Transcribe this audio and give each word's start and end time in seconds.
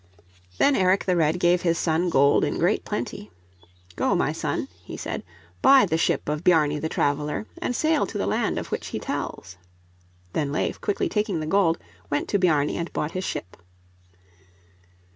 Then 0.57 0.75
Eric 0.75 1.05
the 1.05 1.15
Red 1.15 1.39
gave 1.39 1.61
his 1.61 1.77
son 1.77 2.09
gold 2.09 2.43
in 2.43 2.57
great 2.57 2.83
plenty. 2.83 3.29
"Go, 3.95 4.15
my 4.15 4.31
son," 4.31 4.67
he 4.83 4.97
said, 4.97 5.21
"buy 5.61 5.85
the 5.85 5.95
ship 5.95 6.27
of 6.27 6.43
Bjarni 6.43 6.79
the 6.81 6.89
Traveler, 6.89 7.45
and 7.61 7.75
sail 7.75 8.07
to 8.07 8.17
the 8.17 8.25
land 8.25 8.57
of 8.57 8.71
which 8.71 8.87
he 8.87 8.97
tells." 8.99 9.57
Then 10.33 10.51
Leif, 10.51 10.81
quickly 10.81 11.07
taking 11.07 11.39
the 11.39 11.45
gold, 11.45 11.77
went 12.09 12.27
to 12.29 12.39
Bjarni 12.39 12.77
and 12.77 12.91
bought 12.93 13.11
his 13.11 13.23
ship. 13.23 13.55